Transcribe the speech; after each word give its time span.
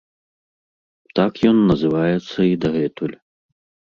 Так 1.19 1.33
ён 1.49 1.59
называецца 1.71 2.39
і 2.53 2.57
дагэтуль. 2.65 3.13